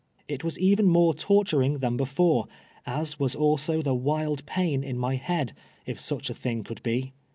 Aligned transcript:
It 0.27 0.43
was 0.43 0.57
even 0.59 0.87
more 0.87 1.13
torturing 1.13 1.77
than 1.77 1.95
before, 1.95 2.47
as 2.87 3.19
was 3.19 3.35
also 3.35 3.83
the 3.83 3.93
wild 3.93 4.43
pain 4.47 4.83
in 4.83 4.97
my 4.97 5.13
head, 5.15 5.53
if 5.85 5.99
such 5.99 6.31
a 6.31 6.33
thing 6.33 6.63
could 6.63 6.81
be. 6.81 7.13